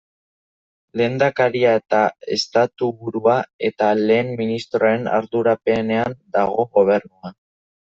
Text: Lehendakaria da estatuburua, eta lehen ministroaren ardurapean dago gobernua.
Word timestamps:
Lehendakaria 1.01 1.73
da 1.93 1.99
estatuburua, 2.37 3.37
eta 3.71 3.91
lehen 4.01 4.33
ministroaren 4.41 5.07
ardurapean 5.21 5.95
dago 6.39 6.69
gobernua. 6.83 7.37